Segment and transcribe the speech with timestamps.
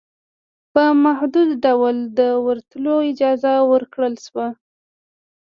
[0.73, 4.47] په محدود ډول دورتلو اجازه ورکړل شوه